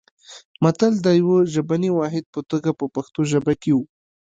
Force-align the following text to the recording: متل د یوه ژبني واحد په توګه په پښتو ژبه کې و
متل 0.63 0.93
د 1.05 1.07
یوه 1.21 1.37
ژبني 1.53 1.91
واحد 1.99 2.25
په 2.33 2.39
توګه 2.51 2.69
په 2.79 2.85
پښتو 2.95 3.19
ژبه 3.31 3.53
کې 3.61 3.71
و 3.75 3.79